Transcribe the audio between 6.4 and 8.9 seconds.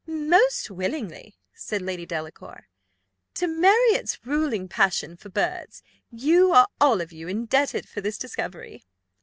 are all of you indebted for this discovery.